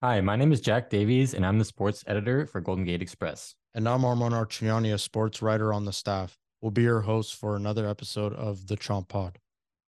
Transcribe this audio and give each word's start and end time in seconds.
Hi, 0.00 0.20
my 0.20 0.36
name 0.36 0.52
is 0.52 0.60
Jack 0.60 0.90
Davies, 0.90 1.34
and 1.34 1.44
I'm 1.44 1.58
the 1.58 1.64
sports 1.64 2.04
editor 2.06 2.46
for 2.46 2.60
Golden 2.60 2.84
Gate 2.84 3.00
Xpress. 3.00 3.54
And 3.74 3.88
I'm 3.88 4.02
Arman 4.02 4.30
Archouniani, 4.30 4.94
a 4.94 4.98
sports 4.98 5.42
writer 5.42 5.72
on 5.72 5.86
the 5.86 5.92
staff. 5.92 6.38
We'll 6.60 6.70
be 6.70 6.82
your 6.82 7.00
hosts 7.00 7.32
for 7.32 7.56
another 7.56 7.88
episode 7.88 8.32
of 8.34 8.68
the 8.68 8.76
Chomp 8.76 9.08
Pod. 9.08 9.40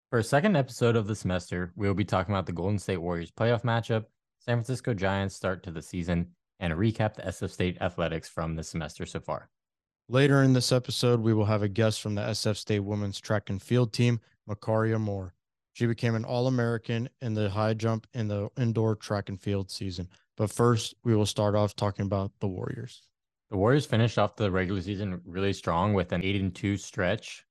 For 0.08 0.18
a 0.18 0.24
second 0.24 0.56
episode 0.56 0.96
of 0.96 1.08
the 1.08 1.14
semester, 1.14 1.74
we 1.76 1.86
will 1.86 1.94
be 1.94 2.06
talking 2.06 2.34
about 2.34 2.46
the 2.46 2.54
Golden 2.54 2.78
State 2.78 2.96
Warriors 3.02 3.30
playoff 3.30 3.64
matchup, 3.64 4.06
San 4.38 4.56
Francisco 4.56 4.94
Giants 4.94 5.34
start 5.34 5.62
to 5.64 5.70
the 5.70 5.82
season, 5.82 6.28
and 6.58 6.72
recap 6.72 7.12
the 7.12 7.24
SF 7.24 7.50
State 7.50 7.76
athletics 7.82 8.30
from 8.30 8.56
the 8.56 8.64
semester 8.64 9.04
so 9.04 9.20
far. 9.20 9.50
Later 10.08 10.42
in 10.42 10.54
this 10.54 10.72
episode, 10.72 11.20
we 11.20 11.34
will 11.34 11.44
have 11.44 11.62
a 11.62 11.68
guest 11.68 12.00
from 12.00 12.14
the 12.14 12.22
SF 12.22 12.56
State 12.56 12.80
women's 12.80 13.20
track 13.20 13.50
and 13.50 13.60
field 13.60 13.92
team, 13.92 14.22
Macaria 14.48 14.98
Moore. 14.98 15.34
She 15.78 15.86
became 15.86 16.16
an 16.16 16.24
All 16.24 16.48
American 16.48 17.08
in 17.20 17.34
the 17.34 17.48
high 17.48 17.72
jump 17.72 18.08
in 18.12 18.26
the 18.26 18.48
indoor 18.56 18.96
track 18.96 19.28
and 19.28 19.40
field 19.40 19.70
season. 19.70 20.08
But 20.36 20.50
first, 20.50 20.96
we 21.04 21.14
will 21.14 21.24
start 21.24 21.54
off 21.54 21.76
talking 21.76 22.04
about 22.04 22.32
the 22.40 22.48
Warriors. 22.48 23.02
The 23.50 23.58
Warriors 23.58 23.86
finished 23.86 24.18
off 24.18 24.34
the 24.34 24.50
regular 24.50 24.82
season 24.82 25.20
really 25.24 25.52
strong 25.52 25.94
with 25.94 26.10
an 26.10 26.24
8 26.24 26.40
and 26.40 26.52
2 26.52 26.78
stretch. 26.78 27.44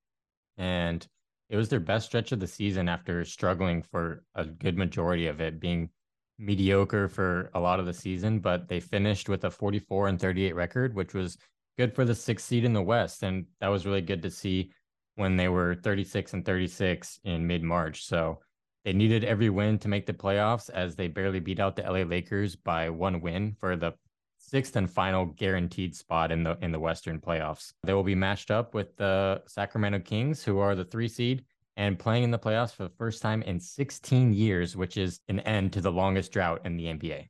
And 0.58 1.08
it 1.50 1.55
was 1.55 1.70
their 1.70 1.80
best 1.80 2.08
stretch 2.08 2.34
of 2.34 2.41
the 2.41 2.48
season 2.48 2.90
after 2.90 3.23
struggling 3.23 3.81
for 3.81 4.26
a 4.36 4.44
good 4.44 4.78
majority 4.78 5.28
of 5.28 5.39
it, 5.39 5.62
being 5.62 5.89
mediocre 6.38 7.08
for 7.08 7.50
a 7.53 7.62
lot 7.62 7.80
of 7.80 7.86
the 7.86 7.94
season. 7.94 8.39
But 8.39 8.67
they 8.67 8.81
finished 8.81 9.30
with 9.30 9.45
a 9.45 9.50
44 9.50 10.09
and 10.09 10.20
38 10.20 10.53
record, 10.53 10.95
which 10.95 11.14
was 11.14 11.38
good 11.78 11.95
for 11.95 12.03
the 12.03 12.14
sixth 12.14 12.45
seed 12.45 12.66
in 12.66 12.73
the 12.73 12.84
West. 12.84 13.23
And 13.23 13.45
that 13.62 13.70
was 13.70 13.86
really 13.86 14.02
good 14.02 14.22
to 14.23 14.30
see 14.30 14.73
when 15.17 15.35
they 15.35 15.49
were 15.49 15.76
36 15.76 16.34
and 16.34 16.45
36 16.45 17.20
in 17.23 17.45
mid 17.45 17.63
March. 17.63 18.05
So 18.05 18.39
they 18.86 18.94
needed 18.94 19.25
every 19.25 19.50
win 19.50 19.78
to 19.80 19.89
make 19.89 20.05
the 20.05 20.14
playoffs 20.14 20.69
as 20.69 20.95
they 20.95 21.08
barely 21.08 21.41
beat 21.41 21.59
out 21.59 21.75
the 21.75 21.83
LA 21.83 22.03
Lakers 22.03 22.55
by 22.55 22.89
one 22.89 23.19
win 23.19 23.56
for 23.59 23.75
the 23.75 23.94
sixth 24.38 24.75
and 24.75 24.89
final 24.89 25.25
guaranteed 25.25 25.95
spot 25.95 26.31
in 26.31 26.44
the 26.44 26.58
in 26.61 26.72
the 26.72 26.80
Western 26.80 27.19
playoffs. 27.19 27.73
They 27.83 27.94
will 27.94 28.03
be 28.03 28.16
matched 28.16 28.52
up 28.52 28.73
with 28.73 28.95
the 28.95 29.41
Sacramento 29.47 30.00
Kings, 30.00 30.44
who 30.44 30.59
are 30.59 30.75
the 30.75 30.86
three 30.86 31.09
seed 31.09 31.44
and 31.75 32.00
playing 32.00 32.23
in 32.23 32.31
the 32.31 32.39
playoffs 32.39 32.73
for 32.73 32.84
the 32.84 32.95
first 32.97 33.22
time 33.22 33.44
in 33.44 33.59
16 33.59 34.34
years, 34.34 34.75
which 34.75 34.97
is 34.97 35.19
an 35.28 35.39
end 35.41 35.73
to 35.73 35.81
the 35.81 35.91
longest 35.91 36.31
drought 36.31 36.61
in 36.66 36.75
the 36.75 36.86
NBA. 36.86 37.28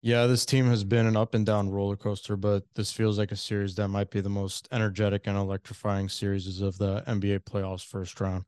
Yeah, 0.00 0.26
this 0.26 0.46
team 0.46 0.66
has 0.66 0.84
been 0.84 1.06
an 1.06 1.16
up 1.16 1.34
and 1.34 1.44
down 1.44 1.70
roller 1.70 1.96
coaster, 1.96 2.36
but 2.36 2.62
this 2.74 2.92
feels 2.92 3.18
like 3.18 3.32
a 3.32 3.36
series 3.36 3.74
that 3.74 3.88
might 3.88 4.10
be 4.10 4.20
the 4.20 4.28
most 4.28 4.68
energetic 4.70 5.26
and 5.26 5.36
electrifying 5.36 6.08
series 6.08 6.60
of 6.60 6.78
the 6.78 7.02
NBA 7.08 7.40
playoffs 7.40 7.84
first 7.84 8.20
round. 8.20 8.44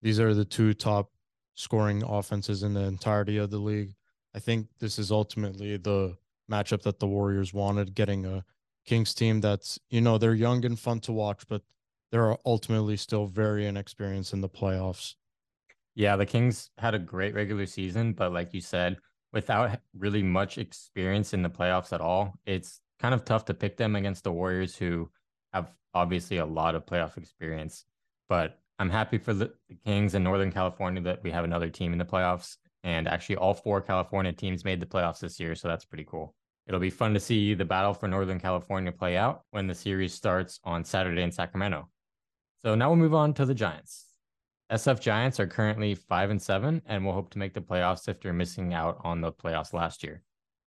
These 0.00 0.20
are 0.20 0.32
the 0.32 0.44
two 0.44 0.74
top 0.74 1.10
scoring 1.54 2.04
offenses 2.04 2.62
in 2.62 2.74
the 2.74 2.82
entirety 2.82 3.36
of 3.38 3.50
the 3.50 3.58
league. 3.58 3.94
I 4.34 4.38
think 4.38 4.68
this 4.78 4.98
is 4.98 5.10
ultimately 5.10 5.76
the 5.76 6.16
matchup 6.50 6.82
that 6.82 7.00
the 7.00 7.08
Warriors 7.08 7.52
wanted, 7.52 7.94
getting 7.94 8.24
a 8.24 8.44
Kings 8.84 9.12
team 9.12 9.40
that's, 9.40 9.80
you 9.90 10.00
know, 10.00 10.18
they're 10.18 10.34
young 10.34 10.64
and 10.64 10.78
fun 10.78 11.00
to 11.00 11.12
watch, 11.12 11.46
but 11.48 11.62
they're 12.12 12.36
ultimately 12.46 12.96
still 12.96 13.26
very 13.26 13.66
inexperienced 13.66 14.32
in 14.32 14.40
the 14.40 14.48
playoffs. 14.48 15.14
Yeah, 15.94 16.16
the 16.16 16.26
Kings 16.26 16.70
had 16.78 16.94
a 16.94 16.98
great 16.98 17.34
regular 17.34 17.66
season, 17.66 18.12
but 18.12 18.32
like 18.32 18.54
you 18.54 18.60
said, 18.60 18.98
without 19.32 19.78
really 19.96 20.22
much 20.22 20.58
experience 20.58 21.32
in 21.32 21.42
the 21.42 21.50
playoffs 21.50 21.92
at 21.92 22.00
all, 22.00 22.38
it's 22.46 22.80
kind 23.00 23.14
of 23.14 23.24
tough 23.24 23.44
to 23.46 23.54
pick 23.54 23.76
them 23.76 23.96
against 23.96 24.24
the 24.24 24.32
Warriors 24.32 24.76
who 24.76 25.10
have 25.52 25.70
obviously 25.94 26.38
a 26.38 26.46
lot 26.46 26.74
of 26.74 26.86
playoff 26.86 27.16
experience. 27.16 27.84
But 28.28 28.58
I'm 28.78 28.90
happy 28.90 29.18
for 29.18 29.34
the 29.34 29.52
Kings 29.84 30.14
in 30.14 30.22
Northern 30.22 30.52
California 30.52 31.02
that 31.02 31.22
we 31.22 31.30
have 31.30 31.44
another 31.44 31.70
team 31.70 31.92
in 31.92 31.98
the 31.98 32.04
playoffs. 32.04 32.56
And 32.84 33.06
actually, 33.06 33.36
all 33.36 33.54
four 33.54 33.80
California 33.80 34.32
teams 34.32 34.64
made 34.64 34.80
the 34.80 34.86
playoffs 34.86 35.20
this 35.20 35.38
year. 35.38 35.54
So 35.54 35.68
that's 35.68 35.84
pretty 35.84 36.04
cool. 36.04 36.34
It'll 36.66 36.80
be 36.80 36.90
fun 36.90 37.14
to 37.14 37.20
see 37.20 37.54
the 37.54 37.64
battle 37.64 37.94
for 37.94 38.08
Northern 38.08 38.40
California 38.40 38.92
play 38.92 39.16
out 39.16 39.42
when 39.50 39.66
the 39.66 39.74
series 39.74 40.14
starts 40.14 40.60
on 40.64 40.84
Saturday 40.84 41.22
in 41.22 41.32
Sacramento. 41.32 41.88
So 42.64 42.74
now 42.74 42.88
we'll 42.88 42.96
move 42.96 43.14
on 43.14 43.34
to 43.34 43.44
the 43.44 43.54
Giants. 43.54 44.11
SF 44.72 45.00
Giants 45.00 45.38
are 45.38 45.46
currently 45.46 45.94
five 45.94 46.30
and 46.30 46.40
seven 46.40 46.80
and 46.86 47.04
will 47.04 47.12
hope 47.12 47.28
to 47.30 47.38
make 47.38 47.52
the 47.52 47.60
playoffs 47.60 48.08
after 48.08 48.32
missing 48.32 48.72
out 48.72 48.98
on 49.04 49.20
the 49.20 49.30
playoffs 49.30 49.74
last 49.74 50.02
year. 50.02 50.22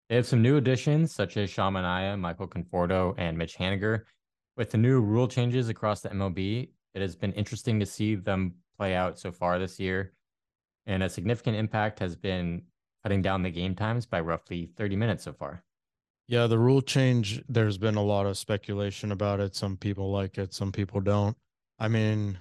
They 0.08 0.14
have 0.14 0.28
some 0.28 0.42
new 0.42 0.58
additions 0.58 1.12
such 1.12 1.36
as 1.36 1.50
Sean 1.50 1.72
Michael 1.72 2.46
Conforto, 2.46 3.14
and 3.18 3.36
Mitch 3.36 3.56
Haniger. 3.56 4.02
With 4.56 4.70
the 4.70 4.78
new 4.78 5.00
rule 5.00 5.26
changes 5.26 5.68
across 5.68 6.02
the 6.02 6.10
MLB, 6.10 6.68
it 6.94 7.00
has 7.00 7.16
been 7.16 7.32
interesting 7.32 7.80
to 7.80 7.86
see 7.86 8.14
them 8.14 8.54
play 8.78 8.94
out 8.94 9.18
so 9.18 9.32
far 9.32 9.58
this 9.58 9.80
year. 9.80 10.12
And 10.86 11.02
a 11.02 11.08
significant 11.08 11.56
impact 11.56 11.98
has 11.98 12.14
been 12.14 12.62
cutting 13.02 13.22
down 13.22 13.42
the 13.42 13.50
game 13.50 13.74
times 13.74 14.06
by 14.06 14.20
roughly 14.20 14.70
30 14.76 14.94
minutes 14.94 15.24
so 15.24 15.32
far. 15.32 15.64
Yeah, 16.28 16.46
the 16.46 16.60
rule 16.60 16.80
change, 16.80 17.42
there's 17.48 17.76
been 17.76 17.96
a 17.96 18.04
lot 18.04 18.26
of 18.26 18.38
speculation 18.38 19.10
about 19.10 19.40
it. 19.40 19.56
Some 19.56 19.76
people 19.76 20.12
like 20.12 20.38
it, 20.38 20.54
some 20.54 20.70
people 20.70 21.00
don't. 21.00 21.36
I 21.80 21.88
mean, 21.88 22.38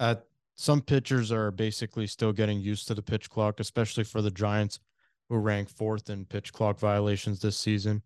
at 0.00 0.24
some 0.56 0.80
pitchers 0.80 1.30
are 1.30 1.50
basically 1.50 2.06
still 2.06 2.32
getting 2.32 2.60
used 2.60 2.88
to 2.88 2.94
the 2.94 3.02
pitch 3.02 3.28
clock, 3.28 3.60
especially 3.60 4.04
for 4.04 4.22
the 4.22 4.30
Giants, 4.30 4.80
who 5.28 5.36
rank 5.36 5.68
fourth 5.68 6.08
in 6.08 6.24
pitch 6.24 6.52
clock 6.52 6.78
violations 6.78 7.40
this 7.40 7.58
season. 7.58 8.02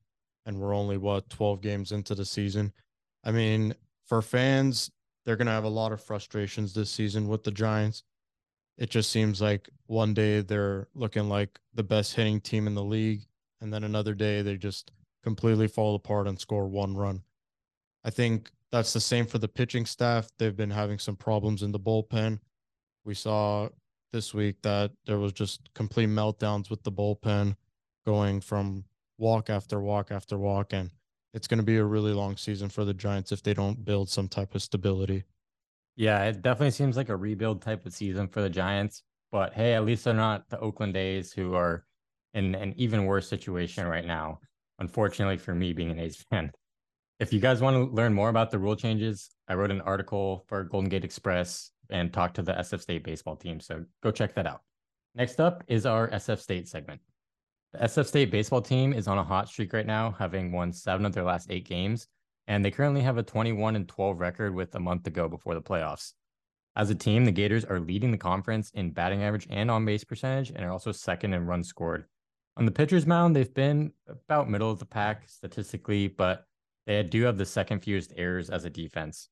And 0.47 0.59
we're 0.59 0.75
only, 0.75 0.97
what, 0.97 1.31
12 1.31 1.61
games 1.61 1.93
into 1.93 2.15
the 2.15 2.25
season. 2.25 2.72
I 3.22 3.31
mean, 3.31 3.75
for 4.06 4.21
fans, 4.21 4.91
they're 5.25 5.37
going 5.37 5.47
to 5.47 5.53
have 5.53 5.65
a 5.65 5.69
lot 5.69 5.93
of 5.93 6.03
frustrations 6.03 6.75
this 6.75 6.91
season 6.91 7.28
with 7.28 7.44
the 7.44 7.53
Giants. 7.53 8.03
It 8.78 8.91
just 8.91 9.11
seems 9.11 9.41
like 9.41 9.69
one 9.87 10.12
day 10.12 10.41
they're 10.41 10.88
looking 10.94 11.28
like 11.28 11.61
the 11.75 11.84
best 11.84 12.15
hitting 12.15 12.41
team 12.41 12.67
in 12.67 12.75
the 12.75 12.82
league. 12.82 13.27
And 13.61 13.72
then 13.72 13.84
another 13.84 14.15
day 14.15 14.43
they 14.43 14.56
just 14.56 14.91
completely 15.22 15.69
fall 15.69 15.94
apart 15.94 16.27
and 16.27 16.41
score 16.41 16.67
one 16.67 16.97
run. 16.97 17.22
I 18.03 18.11
think 18.11 18.50
that's 18.72 18.92
the 18.92 19.00
same 19.00 19.26
for 19.26 19.38
the 19.38 19.48
pitching 19.48 19.86
staff. 19.86 20.28
They've 20.38 20.56
been 20.56 20.70
having 20.70 20.98
some 20.98 21.16
problems 21.16 21.62
in 21.62 21.72
the 21.72 21.81
bullpen. 21.81 22.38
We 23.04 23.14
saw 23.14 23.69
this 24.12 24.34
week 24.34 24.62
that 24.62 24.92
there 25.06 25.19
was 25.19 25.32
just 25.32 25.72
complete 25.75 26.08
meltdowns 26.08 26.70
with 26.70 26.82
the 26.82 26.92
bullpen 26.92 27.56
going 28.06 28.41
from 28.41 28.84
walk 29.19 29.50
after 29.50 29.81
walk 29.81 30.10
after 30.10 30.38
walk 30.38 30.72
and 30.72 30.91
it's 31.32 31.47
going 31.47 31.58
to 31.58 31.64
be 31.64 31.76
a 31.76 31.84
really 31.84 32.12
long 32.12 32.36
season 32.36 32.69
for 32.69 32.84
the 32.84 32.94
Giants 32.94 33.31
if 33.31 33.42
they 33.42 33.54
don't 33.54 33.84
build 33.84 34.08
some 34.08 34.26
type 34.26 34.54
of 34.54 34.62
stability. 34.62 35.25
Yeah, 35.97 36.25
it 36.25 36.42
definitely 36.42 36.72
seems 36.72 36.97
like 36.97 37.08
a 37.08 37.16
rebuild 37.16 37.62
type 37.62 37.87
of 37.87 37.92
season 37.92 38.26
for 38.26 38.42
the 38.42 38.50
Giants, 38.50 39.02
but 39.31 39.52
hey, 39.52 39.75
at 39.75 39.84
least 39.84 40.04
they're 40.04 40.14
not 40.14 40.48
the 40.48 40.58
Oakland 40.58 40.97
A's 40.97 41.32
who 41.32 41.54
are 41.54 41.84
in 42.34 42.54
an 42.54 42.75
even 42.76 43.04
worse 43.04 43.28
situation 43.28 43.87
right 43.87 44.06
now. 44.06 44.41
Unfortunately 44.78 45.37
for 45.37 45.54
me 45.54 45.72
being 45.72 45.91
an 45.91 46.00
A's 46.00 46.25
fan. 46.31 46.50
If 47.20 47.34
you 47.34 47.38
guys 47.38 47.60
want 47.60 47.76
to 47.76 47.94
learn 47.94 48.14
more 48.14 48.31
about 48.31 48.50
the 48.50 48.58
rule 48.58 48.75
changes, 48.75 49.28
I 49.47 49.53
wrote 49.53 49.70
an 49.70 49.82
article 49.82 50.42
for 50.48 50.64
Golden 50.64 50.88
Gate 50.88 51.03
Xpress 51.03 51.69
and 51.91 52.10
talked 52.10 52.36
to 52.36 52.42
the 52.42 52.54
SF 52.54 52.81
State 52.81 53.04
baseball 53.04 53.36
team. 53.36 53.60
So 53.60 53.84
go 54.03 54.10
check 54.10 54.34
that 54.36 54.47
out. 54.47 54.62
Next 55.14 55.38
up 55.38 55.62
is 55.69 55.84
our 55.84 56.08
SF 56.08 56.38
State 56.38 56.66
segment. 56.66 57.03
The 57.75 57.81
SF 57.81 58.06
State 58.06 58.31
baseball 58.31 58.62
team 58.62 58.94
is 58.94 59.06
on 59.06 59.19
a 59.19 59.22
hot 59.22 59.50
streak 59.50 59.75
right 59.75 59.84
now, 59.84 60.12
having 60.19 60.50
won 60.50 60.72
seven 60.72 61.04
of 61.04 61.12
their 61.12 61.22
last 61.22 61.50
eight 61.50 61.69
games, 61.69 62.06
and 62.48 62.64
they 62.64 62.70
currently 62.70 63.03
have 63.03 63.19
a 63.19 63.22
21 63.22 63.76
and 63.76 63.87
12 63.87 64.19
record 64.19 64.54
with 64.54 64.75
a 64.75 64.81
month 64.81 65.02
to 65.02 65.10
go 65.10 65.28
before 65.28 65.54
the 65.54 65.60
playoffs. 65.60 66.14
As 66.75 66.88
a 66.88 66.94
team, 66.94 67.26
the 67.26 67.32
Gators 67.32 67.66
are 67.66 67.81
leading 67.81 68.12
the 68.12 68.16
conference 68.16 68.70
in 68.70 68.92
batting 68.92 69.22
average 69.22 69.47
and 69.50 69.70
on 69.70 69.84
base 69.84 70.04
percentage, 70.04 70.52
and 70.56 70.64
are 70.64 70.72
also 70.72 70.91
second 70.91 71.34
in 71.34 71.44
runs 71.44 71.69
scored. 71.69 72.06
On 72.56 72.64
the 72.64 72.72
pitcher's 72.72 73.06
mound, 73.06 73.37
they've 73.37 73.52
been 73.52 73.92
about 74.08 74.48
middle 74.48 74.70
of 74.70 74.78
the 74.78 74.87
pack 74.87 75.28
statistically, 75.28 76.08
but 76.08 76.47
they 76.86 77.02
do 77.02 77.22
have 77.22 77.38
the 77.38 77.44
second 77.44 77.80
fewest 77.80 78.12
errors 78.16 78.50
as 78.50 78.64
a 78.64 78.70
defense. 78.70 79.28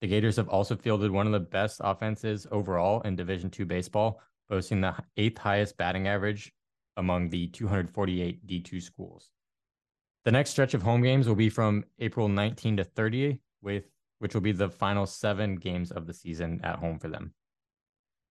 The 0.00 0.08
Gators 0.08 0.36
have 0.36 0.48
also 0.48 0.76
fielded 0.76 1.10
one 1.10 1.26
of 1.26 1.32
the 1.32 1.40
best 1.40 1.80
offenses 1.82 2.46
overall 2.52 3.00
in 3.02 3.16
Division 3.16 3.50
II 3.58 3.64
baseball, 3.64 4.20
boasting 4.48 4.80
the 4.80 4.94
eighth 5.16 5.38
highest 5.38 5.76
batting 5.76 6.06
average 6.06 6.52
among 6.96 7.30
the 7.30 7.48
248 7.48 8.46
D2 8.46 8.82
schools. 8.82 9.30
The 10.24 10.32
next 10.32 10.50
stretch 10.50 10.74
of 10.74 10.82
home 10.82 11.02
games 11.02 11.26
will 11.26 11.34
be 11.34 11.48
from 11.48 11.84
April 11.98 12.28
19 12.28 12.76
to 12.76 12.84
30, 12.84 13.40
with 13.62 13.84
which 14.18 14.34
will 14.34 14.40
be 14.40 14.52
the 14.52 14.68
final 14.68 15.06
seven 15.06 15.56
games 15.56 15.90
of 15.90 16.06
the 16.06 16.14
season 16.14 16.60
at 16.62 16.76
home 16.76 16.98
for 16.98 17.08
them. 17.08 17.32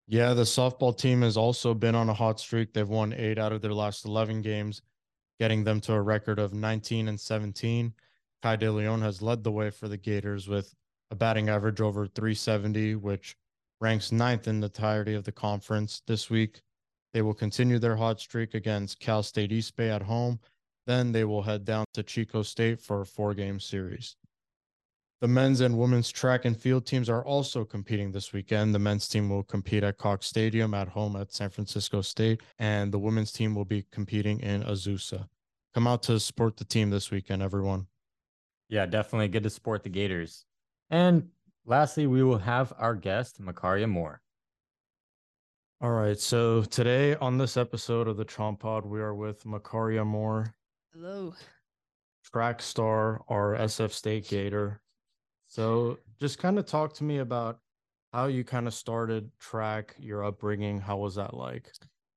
Yeah, 0.07 0.33
the 0.33 0.43
softball 0.43 0.97
team 0.97 1.21
has 1.21 1.35
also 1.35 1.73
been 1.73 1.95
on 1.95 2.09
a 2.09 2.13
hot 2.13 2.39
streak. 2.39 2.73
They've 2.73 2.87
won 2.87 3.13
eight 3.13 3.37
out 3.37 3.51
of 3.51 3.61
their 3.61 3.73
last 3.73 4.05
11 4.05 4.41
games, 4.41 4.81
getting 5.39 5.63
them 5.63 5.81
to 5.81 5.93
a 5.93 6.01
record 6.01 6.39
of 6.39 6.53
19 6.53 7.09
and 7.09 7.19
17. 7.19 7.93
Kai 8.41 8.55
De 8.55 8.71
Leon 8.71 9.01
has 9.01 9.21
led 9.21 9.43
the 9.43 9.51
way 9.51 9.69
for 9.69 9.87
the 9.87 9.97
Gators 9.97 10.47
with 10.47 10.73
a 11.11 11.15
batting 11.15 11.49
average 11.49 11.81
over 11.81 12.07
370, 12.07 12.95
which 12.95 13.35
ranks 13.79 14.11
ninth 14.11 14.47
in 14.47 14.59
the 14.59 14.67
entirety 14.67 15.13
of 15.13 15.23
the 15.23 15.31
conference 15.31 16.01
this 16.07 16.29
week. 16.29 16.61
They 17.13 17.21
will 17.21 17.33
continue 17.33 17.79
their 17.79 17.95
hot 17.95 18.19
streak 18.19 18.53
against 18.53 18.99
Cal 18.99 19.23
State 19.23 19.51
East 19.51 19.75
Bay 19.75 19.89
at 19.89 20.03
home. 20.03 20.39
Then 20.85 21.11
they 21.11 21.23
will 21.23 21.41
head 21.41 21.65
down 21.65 21.85
to 21.93 22.03
Chico 22.03 22.43
State 22.43 22.79
for 22.79 23.01
a 23.01 23.05
four 23.05 23.33
game 23.33 23.59
series. 23.59 24.15
The 25.19 25.27
men's 25.27 25.61
and 25.61 25.79
women's 25.79 26.11
track 26.11 26.45
and 26.45 26.55
field 26.55 26.85
teams 26.85 27.09
are 27.09 27.25
also 27.25 27.65
competing 27.65 28.11
this 28.11 28.33
weekend. 28.33 28.75
The 28.75 28.79
men's 28.79 29.07
team 29.07 29.29
will 29.29 29.43
compete 29.43 29.83
at 29.83 29.97
Cox 29.97 30.27
Stadium 30.27 30.75
at 30.75 30.89
home 30.89 31.15
at 31.15 31.33
San 31.33 31.49
Francisco 31.49 32.01
State, 32.01 32.41
and 32.59 32.91
the 32.91 32.99
women's 32.99 33.31
team 33.31 33.55
will 33.55 33.65
be 33.65 33.83
competing 33.91 34.39
in 34.41 34.61
Azusa. 34.61 35.27
Come 35.73 35.87
out 35.87 36.03
to 36.03 36.19
support 36.19 36.55
the 36.57 36.65
team 36.65 36.91
this 36.91 37.09
weekend, 37.09 37.41
everyone. 37.41 37.87
Yeah, 38.69 38.85
definitely 38.85 39.29
good 39.29 39.43
to 39.43 39.49
support 39.49 39.83
the 39.83 39.89
Gators. 39.89 40.45
And 40.89 41.29
lastly, 41.65 42.07
we 42.07 42.23
will 42.23 42.39
have 42.39 42.73
our 42.77 42.95
guest, 42.95 43.41
Macaria 43.41 43.87
Moore. 43.87 44.21
All 45.79 45.91
right. 45.91 46.19
So 46.19 46.63
today 46.63 47.15
on 47.15 47.37
this 47.37 47.55
episode 47.55 48.07
of 48.07 48.17
the 48.17 48.25
Chomp 48.25 48.59
Pod, 48.59 48.85
we 48.85 48.99
are 48.99 49.13
with 49.13 49.43
Macaria 49.45 50.05
Moore. 50.05 50.55
Hello. 50.91 51.33
Track 52.31 52.61
star, 52.61 53.21
our 53.29 53.55
SF 53.55 53.91
State 53.91 54.27
Gator. 54.27 54.81
So 55.45 55.99
just 56.19 56.39
kind 56.39 56.57
of 56.57 56.65
talk 56.65 56.93
to 56.95 57.03
me 57.03 57.19
about 57.19 57.59
how 58.11 58.25
you 58.25 58.43
kind 58.43 58.67
of 58.67 58.73
started 58.73 59.29
track, 59.39 59.95
your 59.99 60.25
upbringing. 60.25 60.79
How 60.79 60.97
was 60.97 61.15
that 61.15 61.33
like? 61.35 61.71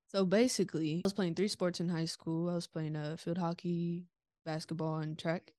So 0.08 0.24
basically, 0.24 0.96
I 0.96 1.02
was 1.04 1.12
playing 1.12 1.34
three 1.34 1.48
sports 1.48 1.80
in 1.80 1.88
high 1.88 2.06
school. 2.06 2.48
I 2.48 2.54
was 2.54 2.66
playing 2.66 2.96
uh, 2.96 3.16
field 3.18 3.38
hockey, 3.38 4.06
basketball, 4.44 4.96
and 4.96 5.18
track. 5.18 5.52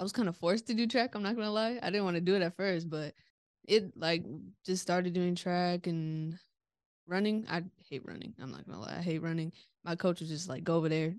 I 0.00 0.02
was 0.02 0.12
kind 0.12 0.30
of 0.30 0.36
forced 0.36 0.66
to 0.68 0.74
do 0.74 0.86
track. 0.86 1.14
I'm 1.14 1.22
not 1.22 1.36
gonna 1.36 1.52
lie. 1.52 1.78
I 1.82 1.90
didn't 1.90 2.04
want 2.04 2.16
to 2.16 2.22
do 2.22 2.34
it 2.34 2.42
at 2.42 2.56
first, 2.56 2.88
but 2.88 3.12
it 3.68 3.92
like 3.96 4.24
just 4.64 4.80
started 4.80 5.12
doing 5.12 5.34
track 5.34 5.86
and 5.86 6.38
running. 7.06 7.46
I 7.50 7.62
hate 7.88 8.02
running. 8.06 8.32
I'm 8.40 8.50
not 8.50 8.66
gonna 8.66 8.80
lie. 8.80 8.96
I 8.98 9.02
hate 9.02 9.22
running. 9.22 9.52
My 9.84 9.96
coach 9.96 10.20
was 10.20 10.30
just 10.30 10.48
like, 10.48 10.64
go 10.64 10.76
over 10.76 10.88
there, 10.88 11.14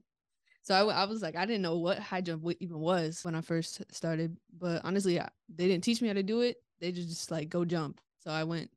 so 0.63 0.73
I, 0.75 1.01
I 1.01 1.05
was 1.05 1.21
like, 1.21 1.35
I 1.35 1.45
didn't 1.45 1.61
know 1.61 1.77
what 1.77 1.99
high 1.99 2.21
jump 2.21 2.43
even 2.59 2.79
was 2.79 3.23
when 3.23 3.35
I 3.35 3.41
first 3.41 3.83
started. 3.91 4.37
But 4.57 4.81
honestly, 4.83 5.19
I, 5.19 5.29
they 5.47 5.67
didn't 5.67 5.83
teach 5.83 6.01
me 6.01 6.07
how 6.07 6.13
to 6.15 6.23
do 6.23 6.41
it. 6.41 6.57
They 6.79 6.91
just, 6.91 7.09
just 7.09 7.31
like 7.31 7.49
go 7.49 7.65
jump. 7.65 7.99
So 8.23 8.31
I 8.31 8.43
went 8.43 8.69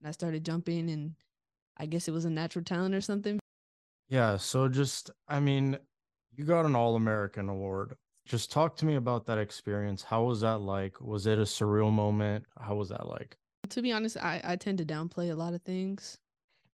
and 0.00 0.08
I 0.08 0.12
started 0.12 0.44
jumping, 0.44 0.90
and 0.90 1.14
I 1.76 1.86
guess 1.86 2.08
it 2.08 2.12
was 2.12 2.24
a 2.24 2.30
natural 2.30 2.64
talent 2.64 2.94
or 2.94 3.00
something. 3.00 3.38
Yeah. 4.08 4.36
So 4.36 4.68
just, 4.68 5.10
I 5.28 5.40
mean, 5.40 5.78
you 6.34 6.44
got 6.44 6.66
an 6.66 6.74
All 6.74 6.96
American 6.96 7.48
award. 7.48 7.96
Just 8.24 8.52
talk 8.52 8.76
to 8.76 8.84
me 8.84 8.94
about 8.94 9.26
that 9.26 9.38
experience. 9.38 10.02
How 10.02 10.24
was 10.24 10.40
that 10.42 10.58
like? 10.60 11.00
Was 11.00 11.26
it 11.26 11.38
a 11.38 11.42
surreal 11.42 11.92
moment? 11.92 12.44
How 12.58 12.74
was 12.74 12.88
that 12.90 13.08
like? 13.08 13.36
To 13.70 13.82
be 13.82 13.92
honest, 13.92 14.16
I, 14.16 14.40
I 14.44 14.56
tend 14.56 14.78
to 14.78 14.84
downplay 14.84 15.30
a 15.32 15.34
lot 15.34 15.54
of 15.54 15.62
things 15.62 16.18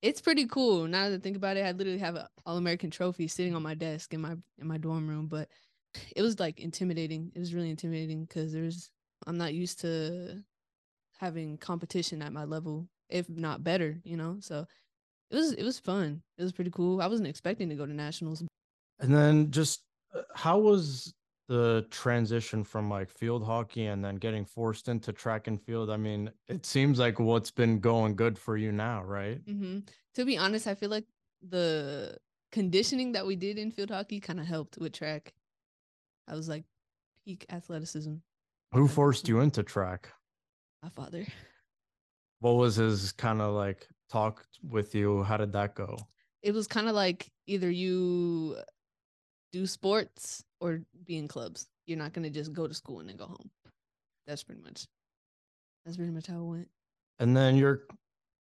it's 0.03 0.21
pretty 0.21 0.47
cool. 0.47 0.87
Now 0.87 1.09
that 1.09 1.17
I 1.17 1.19
think 1.19 1.37
about 1.37 1.57
it, 1.57 1.65
I 1.65 1.73
literally 1.73 1.99
have 1.99 2.17
an 2.17 2.27
All 2.47 2.57
American 2.57 2.91
trophy 2.91 3.29
sitting 3.29 3.55
on 3.55 3.63
my 3.63 3.75
desk 3.75 4.15
in 4.15 4.21
my 4.21 4.35
in 4.59 4.67
my 4.67 4.79
dorm 4.79 5.09
room. 5.09 5.27
But 5.27 5.49
it 6.17 6.23
was 6.23 6.39
like 6.39 6.61
intimidating. 6.61 7.33
It 7.35 7.39
was 7.39 7.55
really 7.55 7.71
intimidating 7.71 8.25
because 8.25 8.53
there's 8.53 8.91
I'm 9.27 9.39
not 9.39 9.55
used 9.55 9.81
to 9.81 10.43
having 11.19 11.59
competition 11.59 12.23
at 12.23 12.33
my 12.33 12.45
level, 12.45 12.89
if 13.09 13.29
not 13.29 13.65
better, 13.65 13.99
you 14.05 14.17
know. 14.17 14.37
So 14.41 14.67
it 15.31 15.37
was 15.37 15.53
it 15.53 15.65
was 15.65 15.79
fun. 15.79 16.23
It 16.37 16.43
was 16.43 16.53
pretty 16.53 16.71
cool. 16.71 17.01
I 17.01 17.07
wasn't 17.07 17.29
expecting 17.29 17.69
to 17.69 17.75
go 17.75 17.87
to 17.87 17.95
nationals. 17.95 18.43
And 19.01 19.15
then 19.15 19.51
just 19.51 19.83
uh, 20.15 20.23
how 20.35 20.59
was 20.59 21.15
the 21.49 21.87
transition 21.91 22.63
from 22.63 22.91
like 22.91 23.11
field 23.11 23.45
hockey 23.45 23.87
and 23.87 24.05
then 24.05 24.17
getting 24.17 24.45
forced 24.45 24.89
into 24.89 25.13
track 25.13 25.47
and 25.47 25.61
field 25.63 25.89
i 25.89 25.97
mean 25.97 26.31
it 26.47 26.67
seems 26.67 26.99
like 26.99 27.19
what's 27.19 27.51
been 27.51 27.81
going 27.81 28.15
good 28.15 28.39
for 28.39 28.57
you 28.59 28.71
now 28.71 29.03
right? 29.03 29.45
Mm-hmm. 29.47 29.79
to 30.15 30.25
be 30.27 30.37
honest 30.37 30.67
i 30.67 30.75
feel 30.75 30.91
like 30.91 31.07
the 31.49 32.19
conditioning 32.53 33.13
that 33.13 33.27
we 33.27 33.37
did 33.37 33.59
in 33.59 33.71
field 33.71 33.91
hockey 33.91 34.21
kind 34.21 34.41
of 34.41 34.47
helped 34.47 34.79
with 34.79 34.93
track. 34.93 35.33
I 36.27 36.35
was 36.35 36.49
like 36.49 36.65
peak 37.25 37.47
athleticism. 37.51 38.15
Who 38.73 38.89
forced 38.89 39.29
you 39.29 39.41
into 39.41 39.63
track? 39.63 40.11
My 40.83 40.89
father. 40.89 41.27
What 42.41 42.53
was 42.53 42.77
his 42.77 43.13
kind 43.13 43.41
of 43.41 43.55
like 43.55 43.87
talk 44.11 44.45
with 44.63 44.95
you? 44.95 45.23
How 45.25 45.37
did 45.37 45.53
that 45.53 45.75
go? 45.75 45.99
It 46.43 46.55
was 46.55 46.67
kind 46.67 46.89
of 46.89 46.95
like 46.95 47.31
either 47.47 47.71
you 47.71 48.57
do 49.53 49.67
sports 49.67 50.45
or 50.61 50.81
be 51.05 51.17
in 51.17 51.29
clubs. 51.29 51.69
You're 51.87 51.99
not 51.99 52.13
gonna 52.13 52.31
just 52.31 52.53
go 52.53 52.67
to 52.67 52.75
school 52.75 53.01
and 53.01 53.09
then 53.09 53.17
go 53.17 53.27
home. 53.27 53.51
That's 54.27 54.43
pretty 54.43 54.63
much 54.63 54.87
that's 55.85 55.97
pretty 55.97 56.13
much 56.13 56.27
how 56.27 56.41
it 56.41 56.45
went. 56.45 56.69
And 57.19 57.37
then 57.37 57.57
your 57.57 57.85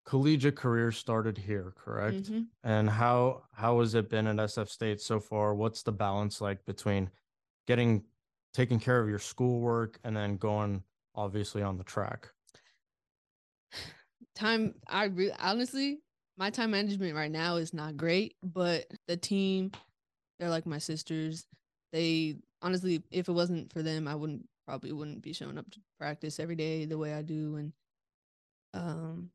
collegiate 0.04 0.56
career 0.56 0.90
started 0.92 1.36
here, 1.38 1.72
correct? 1.76 2.24
Mm-hmm. 2.24 2.42
And 2.64 2.88
how 2.88 3.42
how 3.52 3.80
has 3.80 3.94
it 3.94 4.08
been 4.08 4.26
at 4.26 4.36
SF 4.36 4.68
State 4.68 5.00
so 5.00 5.20
far? 5.20 5.54
What's 5.54 5.82
the 5.82 5.92
balance 5.92 6.40
like 6.40 6.64
between 6.64 7.10
getting 7.66 8.04
taking 8.54 8.80
care 8.80 9.00
of 9.00 9.08
your 9.08 9.18
schoolwork 9.18 9.98
and 10.04 10.16
then 10.16 10.36
going 10.36 10.82
obviously 11.14 11.62
on 11.62 11.76
the 11.76 11.84
track? 11.84 12.30
Time 14.34 14.74
I 14.88 15.04
really 15.04 15.34
honestly 15.38 16.00
my 16.38 16.50
time 16.50 16.70
management 16.70 17.14
right 17.14 17.30
now 17.30 17.56
is 17.56 17.72
not 17.72 17.96
great, 17.96 18.36
but 18.42 18.86
the 19.08 19.16
team 19.16 19.72
they're 20.38 20.50
like 20.50 20.66
my 20.66 20.78
sisters. 20.78 21.46
They 21.96 22.37
honestly, 22.60 23.02
if 23.10 23.26
it 23.26 23.32
wasn't 23.32 23.72
for 23.72 23.82
them, 23.82 24.06
I 24.06 24.14
wouldn't 24.14 24.46
probably 24.66 24.93
wouldn't 24.93 25.22
be 25.22 25.32
showing 25.32 25.56
up 25.56 25.70
to 25.70 25.81
practice 25.98 26.38
every 26.38 26.54
day 26.54 26.84
the 26.84 26.98
way 26.98 27.14
I 27.14 27.22
do. 27.22 27.56
And 27.56 27.72
um, 28.75 29.31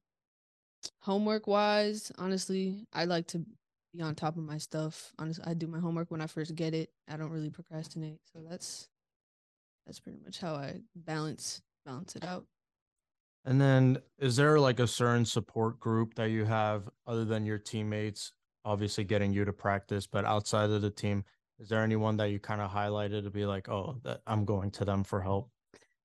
homework 0.99 1.47
wise, 1.47 2.11
honestly, 2.19 2.85
I 2.93 3.05
like 3.05 3.25
to 3.29 3.43
be 3.95 4.03
on 4.03 4.13
top 4.13 4.37
of 4.37 4.43
my 4.43 4.59
stuff. 4.59 5.11
Honestly, 5.17 5.43
I 5.47 5.55
do 5.55 5.65
my 5.65 5.79
homework 5.79 6.11
when 6.11 6.21
I 6.21 6.27
first 6.27 6.53
get 6.53 6.75
it. 6.75 6.91
I 7.09 7.17
don't 7.17 7.31
really 7.31 7.49
procrastinate. 7.49 8.19
So 8.31 8.43
that's 8.47 8.89
that's 9.87 9.99
pretty 9.99 10.19
much 10.23 10.39
how 10.39 10.53
I 10.53 10.81
balance 10.95 11.63
balance 11.83 12.15
it 12.15 12.23
out. 12.23 12.45
And 13.43 13.59
then 13.59 13.97
is 14.19 14.35
there 14.35 14.59
like 14.59 14.79
a 14.79 14.85
certain 14.85 15.25
support 15.25 15.79
group 15.79 16.13
that 16.13 16.29
you 16.29 16.45
have 16.45 16.87
other 17.07 17.25
than 17.25 17.43
your 17.43 17.57
teammates 17.57 18.33
obviously 18.65 19.03
getting 19.03 19.33
you 19.33 19.45
to 19.45 19.53
practice, 19.53 20.07
but 20.07 20.25
outside 20.25 20.69
of 20.69 20.81
the 20.81 20.89
team, 20.89 21.23
is 21.61 21.69
there 21.69 21.83
anyone 21.83 22.17
that 22.17 22.31
you 22.31 22.39
kind 22.39 22.59
of 22.59 22.71
highlighted 22.71 23.23
to 23.23 23.29
be 23.29 23.45
like, 23.45 23.69
oh, 23.69 23.95
that 24.03 24.21
I'm 24.25 24.45
going 24.45 24.71
to 24.71 24.85
them 24.85 25.03
for 25.03 25.21
help? 25.21 25.51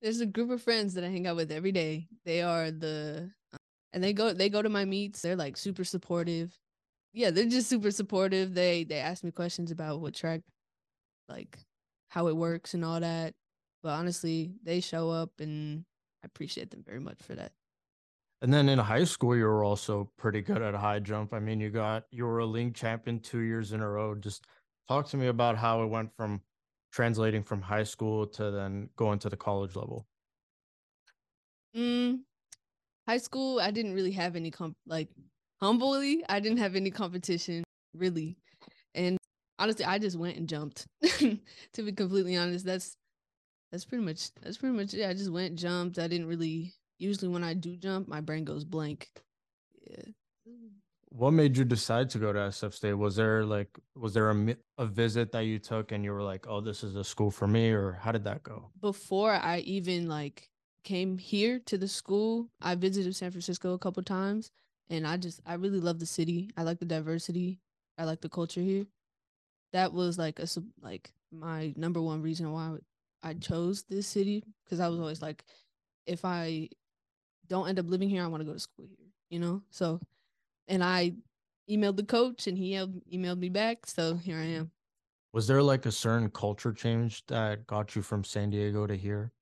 There's 0.02 0.20
a 0.20 0.26
group 0.26 0.50
of 0.50 0.62
friends 0.62 0.92
that 0.94 1.02
I 1.04 1.08
hang 1.08 1.26
out 1.26 1.36
with 1.36 1.50
every 1.50 1.72
day. 1.72 2.08
They 2.26 2.42
are 2.42 2.70
the, 2.70 3.30
uh, 3.54 3.56
and 3.94 4.04
they 4.04 4.12
go 4.12 4.34
they 4.34 4.50
go 4.50 4.60
to 4.60 4.68
my 4.68 4.84
meets. 4.84 5.22
They're 5.22 5.34
like 5.34 5.56
super 5.56 5.82
supportive. 5.82 6.54
Yeah, 7.14 7.30
they're 7.30 7.46
just 7.46 7.70
super 7.70 7.90
supportive. 7.90 8.52
They 8.52 8.84
they 8.84 8.98
ask 8.98 9.24
me 9.24 9.30
questions 9.30 9.70
about 9.70 10.00
what 10.02 10.14
track, 10.14 10.42
like 11.30 11.58
how 12.08 12.26
it 12.26 12.36
works 12.36 12.74
and 12.74 12.84
all 12.84 13.00
that. 13.00 13.32
But 13.82 13.92
honestly, 13.92 14.52
they 14.62 14.80
show 14.80 15.08
up 15.08 15.30
and 15.40 15.86
I 16.22 16.26
appreciate 16.26 16.70
them 16.70 16.84
very 16.86 17.00
much 17.00 17.22
for 17.22 17.34
that. 17.34 17.52
And 18.42 18.52
then 18.52 18.68
in 18.68 18.78
high 18.78 19.04
school, 19.04 19.34
you 19.34 19.44
were 19.44 19.64
also 19.64 20.10
pretty 20.18 20.42
good 20.42 20.60
at 20.60 20.74
high 20.74 20.98
jump. 20.98 21.32
I 21.32 21.38
mean, 21.38 21.60
you 21.60 21.70
got 21.70 22.04
you 22.10 22.26
were 22.26 22.40
a 22.40 22.46
league 22.46 22.74
champion 22.74 23.20
two 23.20 23.40
years 23.40 23.72
in 23.72 23.80
a 23.80 23.88
row. 23.88 24.14
Just 24.14 24.44
talk 24.88 25.08
to 25.08 25.16
me 25.16 25.26
about 25.26 25.56
how 25.56 25.82
it 25.82 25.86
went 25.86 26.14
from 26.16 26.40
translating 26.92 27.42
from 27.42 27.60
high 27.60 27.82
school 27.82 28.26
to 28.26 28.50
then 28.50 28.88
going 28.96 29.18
to 29.20 29.28
the 29.28 29.36
college 29.36 29.76
level. 29.76 30.06
Mm, 31.76 32.20
high 33.06 33.18
school, 33.18 33.60
I 33.60 33.70
didn't 33.70 33.94
really 33.94 34.12
have 34.12 34.36
any 34.36 34.50
comp 34.50 34.76
like 34.86 35.08
humbly, 35.60 36.24
I 36.28 36.40
didn't 36.40 36.58
have 36.58 36.76
any 36.76 36.90
competition 36.90 37.64
really. 37.94 38.36
And 38.94 39.18
honestly, 39.58 39.84
I 39.84 39.98
just 39.98 40.18
went 40.18 40.36
and 40.36 40.48
jumped. 40.48 40.86
to 41.02 41.82
be 41.82 41.92
completely 41.92 42.36
honest, 42.36 42.64
that's 42.64 42.96
that's 43.72 43.84
pretty 43.84 44.04
much 44.04 44.30
that's 44.42 44.56
pretty 44.56 44.76
much 44.76 44.94
it. 44.94 45.06
I 45.06 45.12
just 45.12 45.30
went, 45.30 45.56
jumped. 45.56 45.98
I 45.98 46.08
didn't 46.08 46.28
really 46.28 46.72
usually 46.98 47.28
when 47.28 47.44
I 47.44 47.54
do 47.54 47.76
jump, 47.76 48.08
my 48.08 48.20
brain 48.20 48.44
goes 48.44 48.64
blank. 48.64 49.10
Yeah. 49.86 50.12
What 51.08 51.30
made 51.30 51.56
you 51.56 51.64
decide 51.64 52.10
to 52.10 52.18
go 52.18 52.32
to 52.32 52.38
SF 52.38 52.74
State? 52.74 52.94
Was 52.94 53.16
there 53.16 53.44
like 53.44 53.68
was 53.94 54.12
there 54.12 54.30
a 54.30 54.56
a 54.78 54.86
visit 54.86 55.32
that 55.32 55.40
you 55.40 55.58
took 55.58 55.92
and 55.92 56.04
you 56.04 56.12
were 56.12 56.22
like, 56.22 56.46
"Oh, 56.48 56.60
this 56.60 56.82
is 56.82 56.96
a 56.96 57.04
school 57.04 57.30
for 57.30 57.46
me," 57.46 57.70
or 57.70 57.92
how 57.92 58.12
did 58.12 58.24
that 58.24 58.42
go? 58.42 58.70
Before 58.80 59.32
I 59.32 59.58
even 59.60 60.08
like 60.08 60.50
came 60.84 61.18
here 61.18 61.58
to 61.66 61.78
the 61.78 61.88
school, 61.88 62.48
I 62.60 62.74
visited 62.74 63.14
San 63.16 63.30
Francisco 63.30 63.72
a 63.74 63.78
couple 63.78 64.02
times, 64.02 64.50
and 64.90 65.06
I 65.06 65.16
just 65.16 65.40
I 65.46 65.54
really 65.54 65.80
love 65.80 65.98
the 66.00 66.06
city. 66.06 66.50
I 66.56 66.64
like 66.64 66.80
the 66.80 66.86
diversity. 66.86 67.60
I 67.98 68.04
like 68.04 68.20
the 68.20 68.28
culture 68.28 68.60
here. 68.60 68.86
That 69.72 69.92
was 69.92 70.18
like 70.18 70.38
a 70.40 70.46
like 70.82 71.12
my 71.32 71.72
number 71.76 72.00
one 72.00 72.22
reason 72.22 72.52
why 72.52 72.76
I 73.22 73.34
chose 73.34 73.84
this 73.84 74.06
city 74.06 74.44
because 74.64 74.80
I 74.80 74.88
was 74.88 74.98
always 75.00 75.22
like, 75.22 75.44
if 76.06 76.24
I 76.24 76.68
don't 77.48 77.68
end 77.68 77.78
up 77.78 77.88
living 77.88 78.08
here, 78.08 78.22
I 78.22 78.26
want 78.26 78.40
to 78.42 78.46
go 78.46 78.52
to 78.52 78.60
school 78.60 78.86
here, 78.86 79.08
you 79.30 79.38
know? 79.38 79.62
So, 79.70 80.00
and 80.68 80.82
I 80.82 81.14
emailed 81.70 81.96
the 81.96 82.04
coach 82.04 82.46
and 82.46 82.56
he 82.56 82.72
emailed 82.72 83.38
me 83.38 83.48
back. 83.48 83.86
So 83.86 84.16
here 84.16 84.38
I 84.38 84.44
am. 84.44 84.70
Was 85.32 85.46
there 85.46 85.62
like 85.62 85.84
a 85.86 85.92
certain 85.92 86.30
culture 86.30 86.72
change 86.72 87.26
that 87.26 87.66
got 87.66 87.94
you 87.94 88.02
from 88.02 88.24
San 88.24 88.50
Diego 88.50 88.86
to 88.86 88.96
here? 88.96 89.32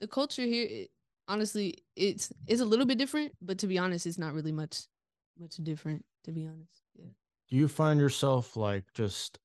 The 0.00 0.08
culture 0.08 0.42
here, 0.42 0.66
it, 0.68 0.90
honestly, 1.28 1.84
it's 1.96 2.32
it's 2.46 2.60
a 2.60 2.64
little 2.64 2.86
bit 2.86 2.98
different, 2.98 3.32
but 3.40 3.58
to 3.60 3.66
be 3.66 3.78
honest, 3.78 4.06
it's 4.06 4.18
not 4.18 4.34
really 4.34 4.52
much 4.52 4.86
much 5.38 5.56
different. 5.56 6.04
To 6.24 6.32
be 6.32 6.46
honest, 6.46 6.82
yeah. 6.94 7.06
Do 7.48 7.56
you 7.56 7.68
find 7.68 8.00
yourself 8.00 8.56
like 8.56 8.92
just 8.92 9.38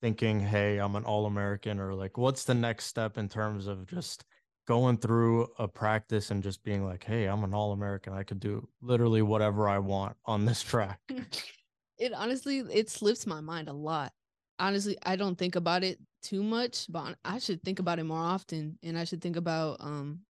thinking, 0.00 0.40
"Hey, 0.40 0.78
I'm 0.78 0.96
an 0.96 1.04
All 1.04 1.26
American," 1.26 1.80
or 1.80 1.94
like, 1.94 2.16
what's 2.16 2.44
the 2.44 2.54
next 2.54 2.86
step 2.86 3.18
in 3.18 3.28
terms 3.28 3.66
of 3.66 3.86
just 3.86 4.24
going 4.66 4.96
through 4.98 5.48
a 5.58 5.68
practice 5.68 6.30
and 6.30 6.42
just 6.42 6.62
being 6.62 6.84
like, 6.84 7.04
hey, 7.04 7.26
I'm 7.26 7.44
an 7.44 7.54
All 7.54 7.72
American. 7.72 8.12
I 8.12 8.22
could 8.22 8.40
do 8.40 8.68
literally 8.80 9.22
whatever 9.22 9.68
I 9.68 9.78
want 9.78 10.16
on 10.24 10.44
this 10.44 10.62
track? 10.70 11.00
it 11.98 12.12
honestly 12.12 12.58
it 12.58 12.90
slips 12.90 13.26
my 13.26 13.40
mind 13.40 13.68
a 13.68 13.72
lot. 13.72 14.12
Honestly, 14.58 14.96
I 15.04 15.16
don't 15.16 15.36
think 15.36 15.56
about 15.56 15.82
it 15.82 15.98
too 16.22 16.42
much, 16.42 16.86
but 16.88 17.16
I 17.24 17.38
should 17.38 17.62
think 17.62 17.78
about 17.78 17.98
it 17.98 18.04
more 18.04 18.18
often 18.18 18.78
and 18.82 18.98
I 18.98 19.04
should 19.04 19.20
think 19.20 19.36
about 19.36 19.78
um 19.80 20.20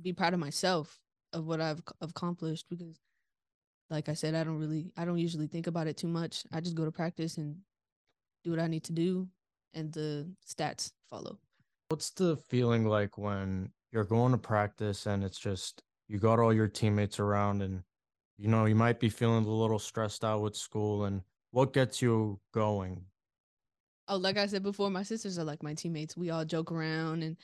be 0.00 0.12
proud 0.12 0.32
of 0.32 0.40
myself 0.40 0.98
of 1.32 1.46
what 1.46 1.60
I've 1.60 1.82
accomplished 2.00 2.66
because 2.70 2.98
like 3.90 4.08
I 4.08 4.14
said, 4.14 4.34
I 4.34 4.44
don't 4.44 4.58
really 4.58 4.92
I 4.96 5.04
don't 5.04 5.18
usually 5.18 5.46
think 5.46 5.66
about 5.66 5.86
it 5.86 5.96
too 5.96 6.08
much. 6.08 6.44
I 6.52 6.60
just 6.60 6.76
go 6.76 6.84
to 6.84 6.92
practice 6.92 7.36
and 7.36 7.56
do 8.44 8.50
what 8.50 8.60
I 8.60 8.68
need 8.68 8.84
to 8.84 8.92
do 8.92 9.28
and 9.74 9.92
the 9.92 10.30
stats 10.48 10.92
follow. 11.10 11.38
What's 11.90 12.10
the 12.10 12.36
feeling 12.36 12.86
like 12.86 13.18
when 13.18 13.72
you're 13.90 14.04
going 14.04 14.30
to 14.30 14.38
practice 14.38 15.06
and 15.06 15.24
it's 15.24 15.40
just 15.40 15.82
you 16.06 16.20
got 16.20 16.38
all 16.38 16.54
your 16.54 16.68
teammates 16.68 17.18
around 17.18 17.62
and 17.62 17.82
you 18.38 18.46
know 18.46 18.64
you 18.66 18.76
might 18.76 19.00
be 19.00 19.08
feeling 19.08 19.44
a 19.44 19.48
little 19.48 19.80
stressed 19.80 20.24
out 20.24 20.40
with 20.40 20.54
school 20.54 21.04
and 21.04 21.22
what 21.50 21.72
gets 21.72 22.00
you 22.00 22.38
going? 22.52 23.06
Oh, 24.06 24.18
like 24.18 24.38
I 24.38 24.46
said 24.46 24.62
before, 24.62 24.88
my 24.88 25.02
sisters 25.02 25.36
are 25.36 25.42
like 25.44 25.64
my 25.64 25.74
teammates. 25.74 26.16
We 26.16 26.30
all 26.30 26.44
joke 26.44 26.70
around 26.70 27.24
and 27.24 27.36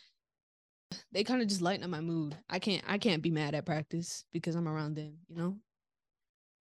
they 1.11 1.25
kind 1.25 1.43
of 1.43 1.49
just 1.49 1.61
lighten 1.61 1.83
up 1.83 1.91
my 1.91 2.01
mood. 2.01 2.37
I 2.49 2.61
can't 2.61 2.85
I 2.87 2.99
can't 2.99 3.23
be 3.23 3.33
mad 3.33 3.57
at 3.57 3.67
practice 3.67 4.27
because 4.33 4.55
I'm 4.55 4.69
around 4.69 4.95
them, 4.95 5.19
you 5.29 5.35
know? 5.35 5.57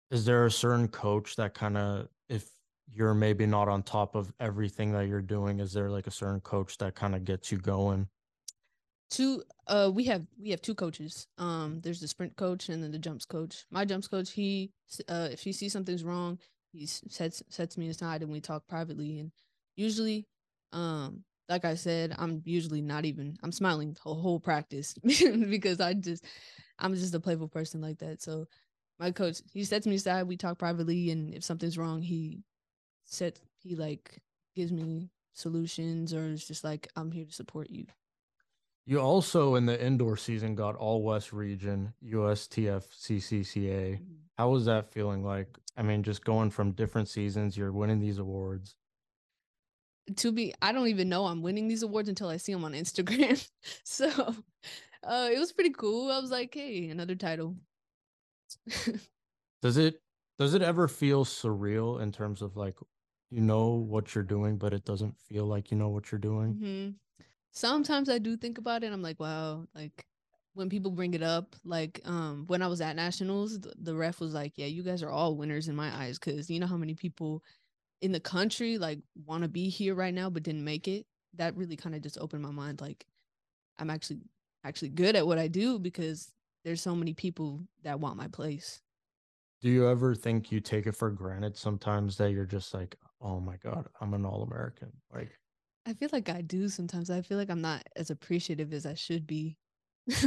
Is 0.09 0.23
there 0.23 0.45
a 0.45 0.51
certain 0.51 0.87
coach 0.87 1.35
that 1.35 1.53
kind 1.53 1.77
of 1.77 2.07
if 2.29 2.49
you're 2.87 3.13
maybe 3.13 3.45
not 3.45 3.67
on 3.67 3.83
top 3.83 4.15
of 4.15 4.31
everything 4.39 4.91
that 4.93 5.07
you're 5.07 5.21
doing, 5.21 5.59
is 5.59 5.73
there 5.73 5.89
like 5.89 6.07
a 6.07 6.11
certain 6.11 6.41
coach 6.41 6.77
that 6.77 6.95
kind 6.95 7.15
of 7.15 7.25
gets 7.25 7.51
you 7.51 7.57
going? 7.57 8.07
Two 9.09 9.43
uh 9.67 9.91
we 9.93 10.05
have 10.05 10.25
we 10.41 10.49
have 10.49 10.61
two 10.61 10.75
coaches. 10.75 11.27
Um 11.37 11.79
there's 11.81 11.99
the 11.99 12.07
sprint 12.07 12.35
coach 12.35 12.69
and 12.69 12.81
then 12.83 12.91
the 12.91 12.99
jumps 12.99 13.25
coach. 13.25 13.65
My 13.69 13.85
jumps 13.85 14.07
coach, 14.07 14.31
he 14.31 14.71
uh 15.07 15.29
if 15.31 15.41
he 15.41 15.51
sees 15.51 15.71
something's 15.71 16.03
wrong, 16.03 16.39
he 16.71 16.85
sets 16.87 17.43
sets 17.49 17.77
me 17.77 17.89
aside 17.89 18.23
and 18.23 18.31
we 18.31 18.41
talk 18.41 18.67
privately 18.67 19.19
and 19.19 19.31
usually 19.75 20.27
um 20.71 21.23
like 21.49 21.65
I 21.65 21.75
said, 21.75 22.15
I'm 22.17 22.41
usually 22.45 22.81
not 22.81 23.05
even 23.05 23.37
I'm 23.43 23.51
smiling 23.51 23.95
the 24.03 24.13
whole 24.13 24.39
practice 24.39 24.95
because 25.03 25.79
I 25.79 25.93
just 25.93 26.25
I'm 26.79 26.95
just 26.95 27.13
a 27.13 27.19
playful 27.19 27.49
person 27.49 27.81
like 27.81 27.99
that. 27.99 28.21
So 28.21 28.47
my 28.99 29.11
coach, 29.11 29.41
he 29.51 29.63
sets 29.63 29.85
me 29.85 29.95
aside, 29.95 30.27
we 30.27 30.37
talk 30.37 30.57
privately, 30.57 31.09
and 31.11 31.33
if 31.33 31.43
something's 31.43 31.77
wrong, 31.77 32.01
he 32.01 32.39
set 33.05 33.39
he 33.59 33.75
like 33.75 34.17
gives 34.55 34.71
me 34.71 35.09
solutions 35.33 36.13
or 36.13 36.29
it's 36.29 36.47
just 36.47 36.63
like 36.63 36.87
I'm 36.95 37.11
here 37.11 37.25
to 37.25 37.31
support 37.31 37.69
you. 37.69 37.85
You 38.85 38.99
also 38.99 39.55
in 39.55 39.65
the 39.65 39.81
indoor 39.81 40.17
season 40.17 40.55
got 40.55 40.75
all 40.75 41.03
West 41.03 41.31
region, 41.31 41.93
USTF 42.03 42.83
CCCA. 42.89 43.93
Mm-hmm. 43.93 44.03
How 44.37 44.49
was 44.49 44.65
that 44.65 44.91
feeling 44.91 45.23
like? 45.23 45.47
I 45.77 45.83
mean, 45.83 46.03
just 46.03 46.25
going 46.25 46.49
from 46.49 46.71
different 46.71 47.07
seasons, 47.07 47.55
you're 47.55 47.71
winning 47.71 47.99
these 47.99 48.19
awards 48.19 48.75
to 50.15 50.31
be 50.31 50.53
i 50.61 50.71
don't 50.71 50.87
even 50.87 51.09
know 51.09 51.25
i'm 51.25 51.41
winning 51.41 51.67
these 51.67 51.83
awards 51.83 52.09
until 52.09 52.29
i 52.29 52.37
see 52.37 52.53
them 52.53 52.65
on 52.65 52.73
instagram 52.73 53.47
so 53.83 54.07
uh 55.03 55.29
it 55.31 55.39
was 55.39 55.53
pretty 55.53 55.71
cool 55.71 56.11
i 56.11 56.19
was 56.19 56.31
like 56.31 56.53
hey 56.53 56.89
another 56.89 57.15
title 57.15 57.55
does 59.61 59.77
it 59.77 60.01
does 60.39 60.53
it 60.53 60.61
ever 60.61 60.87
feel 60.87 61.25
surreal 61.25 62.01
in 62.01 62.11
terms 62.11 62.41
of 62.41 62.55
like 62.55 62.75
you 63.29 63.41
know 63.41 63.69
what 63.69 64.13
you're 64.13 64.23
doing 64.23 64.57
but 64.57 64.73
it 64.73 64.85
doesn't 64.85 65.17
feel 65.17 65.45
like 65.45 65.71
you 65.71 65.77
know 65.77 65.89
what 65.89 66.11
you're 66.11 66.19
doing? 66.19 66.53
Mm-hmm. 66.53 67.25
sometimes 67.51 68.09
i 68.09 68.17
do 68.17 68.37
think 68.37 68.57
about 68.57 68.83
it 68.83 68.91
i'm 68.91 69.01
like 69.01 69.19
wow 69.19 69.65
like 69.75 70.05
when 70.53 70.69
people 70.69 70.91
bring 70.91 71.13
it 71.15 71.23
up 71.23 71.55
like 71.63 71.99
um 72.05 72.45
when 72.47 72.61
i 72.61 72.67
was 72.67 72.81
at 72.81 72.95
nationals 72.95 73.59
the, 73.59 73.73
the 73.81 73.95
ref 73.95 74.19
was 74.19 74.33
like 74.33 74.53
yeah 74.55 74.67
you 74.67 74.83
guys 74.83 75.01
are 75.01 75.09
all 75.09 75.35
winners 75.35 75.67
in 75.67 75.75
my 75.75 75.95
eyes 75.95 76.19
because 76.19 76.49
you 76.49 76.59
know 76.59 76.67
how 76.67 76.77
many 76.77 76.93
people 76.93 77.43
in 78.01 78.11
the 78.11 78.19
country 78.19 78.77
like 78.77 78.99
want 79.25 79.43
to 79.43 79.49
be 79.49 79.69
here 79.69 79.95
right 79.95 80.13
now 80.13 80.29
but 80.29 80.43
didn't 80.43 80.65
make 80.65 80.89
it? 80.89 81.05
That 81.35 81.55
really 81.55 81.77
kind 81.77 81.95
of 81.95 82.01
just 82.01 82.19
opened 82.19 82.43
my 82.43 82.51
mind 82.51 82.81
like 82.81 83.07
i'm 83.79 83.89
actually 83.89 84.19
actually 84.63 84.89
good 84.89 85.15
at 85.15 85.25
what 85.25 85.39
i 85.39 85.47
do 85.47 85.79
because 85.79 86.31
there's 86.63 86.81
so 86.81 86.95
many 86.95 87.13
people 87.13 87.63
that 87.81 87.99
want 87.99 88.17
my 88.17 88.27
place 88.27 88.82
do 89.63 89.69
you 89.69 89.87
ever 89.87 90.13
think 90.13 90.51
you 90.51 90.59
take 90.59 90.85
it 90.85 90.95
for 90.95 91.09
granted 91.09 91.57
sometimes 91.57 92.17
that 92.17 92.31
you're 92.31 92.45
just 92.45 92.73
like 92.73 92.95
oh 93.21 93.39
my 93.39 93.55
god 93.63 93.87
i'm 94.01 94.13
an 94.13 94.25
all-american 94.25 94.91
like 95.11 95.31
i 95.87 95.93
feel 95.93 96.09
like 96.13 96.29
i 96.29 96.41
do 96.41 96.69
sometimes 96.69 97.09
i 97.09 97.21
feel 97.21 97.37
like 97.37 97.49
i'm 97.49 97.61
not 97.61 97.81
as 97.95 98.11
appreciative 98.11 98.71
as 98.73 98.85
i 98.85 98.93
should 98.93 99.25
be 99.25 99.57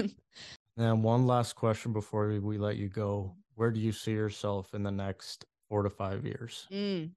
and 0.77 1.05
one 1.05 1.27
last 1.27 1.55
question 1.55 1.93
before 1.93 2.29
we 2.41 2.59
let 2.59 2.77
you 2.77 2.89
go 2.89 3.37
where 3.55 3.71
do 3.71 3.79
you 3.79 3.93
see 3.93 4.13
yourself 4.13 4.75
in 4.75 4.83
the 4.83 4.91
next 4.91 5.45
four 5.69 5.83
to 5.83 5.91
five 5.91 6.25
years 6.25 6.67
mm. 6.73 7.09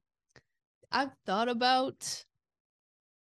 I've 0.91 1.11
thought 1.25 1.49
about 1.49 2.23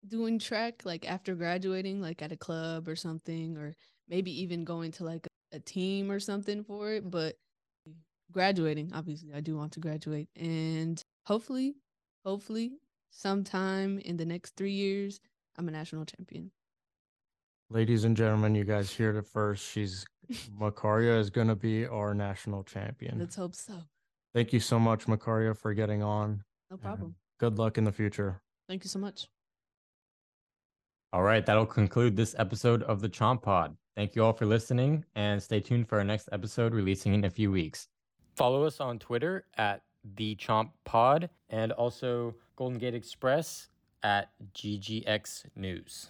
doing 0.07 0.39
track 0.39 0.81
like 0.85 1.09
after 1.09 1.35
graduating, 1.35 2.01
like 2.01 2.21
at 2.21 2.31
a 2.31 2.37
club 2.37 2.87
or 2.87 2.95
something, 2.95 3.57
or 3.57 3.73
maybe 4.07 4.41
even 4.41 4.63
going 4.63 4.91
to 4.93 5.03
like 5.03 5.27
a 5.51 5.59
team 5.59 6.11
or 6.11 6.19
something 6.19 6.63
for 6.63 6.93
it. 6.93 7.09
But 7.09 7.35
graduating, 8.33 8.91
obviously, 8.93 9.33
I 9.33 9.39
do 9.39 9.55
want 9.55 9.71
to 9.73 9.79
graduate, 9.79 10.27
and 10.35 11.01
hopefully, 11.25 11.75
hopefully, 12.25 12.73
sometime 13.11 13.99
in 13.99 14.17
the 14.17 14.25
next 14.25 14.55
three 14.55 14.71
years, 14.71 15.19
I'm 15.57 15.67
a 15.67 15.71
national 15.71 16.05
champion. 16.05 16.51
Ladies 17.69 18.03
and 18.03 18.17
gentlemen, 18.17 18.55
you 18.55 18.63
guys 18.63 18.93
heard 18.95 19.15
it 19.15 19.25
first. 19.25 19.63
She's 19.69 20.05
Macaria 20.59 21.17
is 21.19 21.29
going 21.29 21.47
to 21.47 21.55
be 21.55 21.85
our 21.85 22.13
national 22.13 22.63
champion. 22.63 23.19
Let's 23.19 23.35
hope 23.35 23.55
so. 23.55 23.73
Thank 24.33 24.53
you 24.53 24.59
so 24.59 24.79
much, 24.79 25.05
Macaria, 25.05 25.55
for 25.55 25.73
getting 25.73 26.01
on. 26.01 26.43
No 26.71 26.77
problem. 26.77 27.15
Good 27.39 27.57
luck 27.57 27.77
in 27.77 27.83
the 27.83 27.91
future. 27.91 28.41
Thank 28.67 28.83
you 28.83 28.89
so 28.89 28.99
much. 28.99 29.27
All 31.11 31.21
right, 31.21 31.45
that'll 31.45 31.65
conclude 31.65 32.15
this 32.15 32.35
episode 32.39 32.81
of 32.83 32.99
the 32.99 33.09
Chomp 33.09 33.43
Pod. 33.43 33.75
Thank 33.95 34.15
you 34.15 34.23
all 34.23 34.33
for 34.33 34.47
listening 34.47 35.05
and 35.13 35.41
stay 35.41 35.59
tuned 35.59 35.87
for 35.87 35.99
our 35.99 36.03
next 36.03 36.29
episode 36.31 36.73
releasing 36.73 37.13
in 37.13 37.25
a 37.25 37.29
few 37.29 37.51
weeks. 37.51 37.87
Follow 38.35 38.63
us 38.63 38.79
on 38.79 38.99
Twitter 38.99 39.45
at 39.57 39.83
the 40.15 40.35
Chomp 40.35 40.71
Pod 40.85 41.29
and 41.49 41.71
also 41.71 42.35
Golden 42.55 42.79
Gate 42.79 42.95
Xpress 42.95 43.67
at 44.01 44.29
GGX 44.53 45.45
News. 45.55 46.07